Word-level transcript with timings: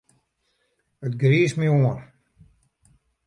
It 1.05 1.13
griist 1.21 1.55
my 1.59 1.67
oan. 1.75 1.97